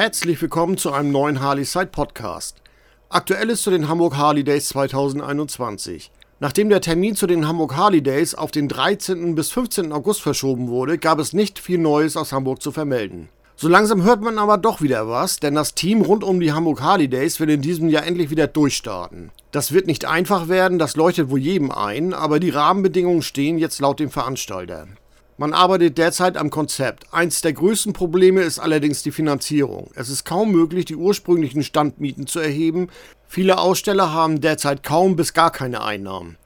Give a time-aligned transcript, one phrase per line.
[0.00, 2.56] Herzlich willkommen zu einem neuen Harley Side Podcast.
[3.10, 6.10] Aktuelles zu den Hamburg Harley Days 2021.
[6.38, 9.34] Nachdem der Termin zu den Hamburg Harley Days auf den 13.
[9.34, 9.92] bis 15.
[9.92, 13.28] August verschoben wurde, gab es nicht viel Neues aus Hamburg zu vermelden.
[13.56, 16.80] So langsam hört man aber doch wieder was, denn das Team rund um die Hamburg
[16.80, 19.32] Harley Days will in diesem Jahr endlich wieder durchstarten.
[19.50, 23.80] Das wird nicht einfach werden, das leuchtet wohl jedem ein, aber die Rahmenbedingungen stehen jetzt
[23.80, 24.88] laut dem Veranstalter.
[25.40, 27.06] Man arbeitet derzeit am Konzept.
[27.14, 29.90] Eins der größten Probleme ist allerdings die Finanzierung.
[29.94, 32.88] Es ist kaum möglich, die ursprünglichen Standmieten zu erheben.
[33.26, 36.36] Viele Aussteller haben derzeit kaum bis gar keine Einnahmen.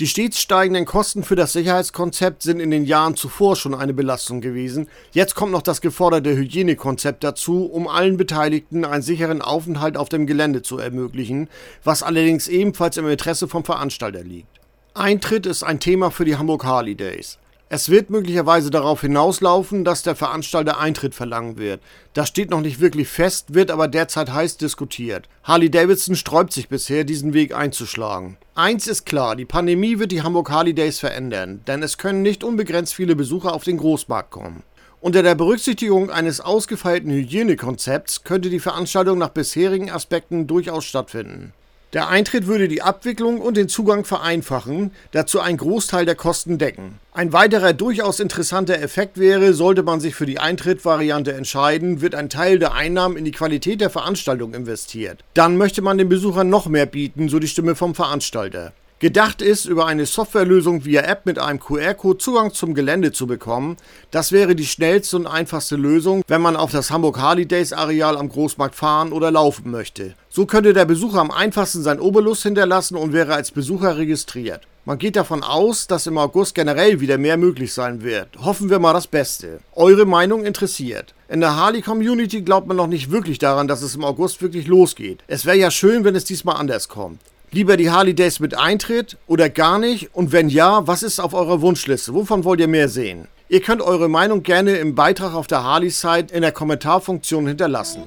[0.00, 4.40] Die stets steigenden Kosten für das Sicherheitskonzept sind in den Jahren zuvor schon eine Belastung
[4.40, 4.88] gewesen.
[5.12, 10.26] Jetzt kommt noch das geforderte Hygienekonzept dazu, um allen Beteiligten einen sicheren Aufenthalt auf dem
[10.26, 11.48] Gelände zu ermöglichen,
[11.84, 14.48] was allerdings ebenfalls im Interesse vom Veranstalter liegt.
[14.94, 17.38] Eintritt ist ein Thema für die Hamburg Harley Days.
[17.74, 21.80] Es wird möglicherweise darauf hinauslaufen, dass der Veranstalter Eintritt verlangen wird.
[22.12, 25.26] Das steht noch nicht wirklich fest, wird aber derzeit heiß diskutiert.
[25.42, 28.36] Harley Davidson sträubt sich bisher, diesen Weg einzuschlagen.
[28.54, 32.44] Eins ist klar, die Pandemie wird die Hamburg Harley Days verändern, denn es können nicht
[32.44, 34.64] unbegrenzt viele Besucher auf den Großmarkt kommen.
[35.00, 41.54] Unter der Berücksichtigung eines ausgefeilten Hygienekonzepts könnte die Veranstaltung nach bisherigen Aspekten durchaus stattfinden.
[41.92, 46.98] Der Eintritt würde die Abwicklung und den Zugang vereinfachen, dazu einen Großteil der Kosten decken.
[47.12, 52.30] Ein weiterer durchaus interessanter Effekt wäre, sollte man sich für die Eintrittvariante entscheiden, wird ein
[52.30, 55.22] Teil der Einnahmen in die Qualität der Veranstaltung investiert.
[55.34, 58.72] Dann möchte man den Besuchern noch mehr bieten, so die Stimme vom Veranstalter.
[59.02, 63.76] Gedacht ist, über eine Softwarelösung via App mit einem QR-Code Zugang zum Gelände zu bekommen.
[64.12, 68.16] Das wäre die schnellste und einfachste Lösung, wenn man auf das Hamburg Harley Days Areal
[68.16, 70.14] am Großmarkt fahren oder laufen möchte.
[70.28, 74.68] So könnte der Besucher am einfachsten sein Obolus hinterlassen und wäre als Besucher registriert.
[74.84, 78.28] Man geht davon aus, dass im August generell wieder mehr möglich sein wird.
[78.38, 79.58] Hoffen wir mal das Beste.
[79.74, 81.12] Eure Meinung interessiert.
[81.28, 85.24] In der Harley-Community glaubt man noch nicht wirklich daran, dass es im August wirklich losgeht.
[85.26, 87.18] Es wäre ja schön, wenn es diesmal anders kommt.
[87.54, 90.14] Lieber die Harley Days mit Eintritt oder gar nicht?
[90.14, 92.14] Und wenn ja, was ist auf eurer Wunschliste?
[92.14, 93.28] Wovon wollt ihr mehr sehen?
[93.50, 98.04] Ihr könnt eure Meinung gerne im Beitrag auf der Harley-Site in der Kommentarfunktion hinterlassen.